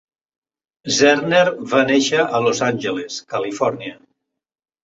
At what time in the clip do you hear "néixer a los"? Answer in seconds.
1.91-2.63